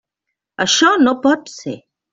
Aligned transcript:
Això 0.65 0.91
no 1.05 1.15
pot 1.27 1.57
ser. 1.61 1.81